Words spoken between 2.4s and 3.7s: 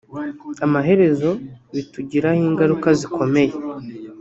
ingaruka zikomeye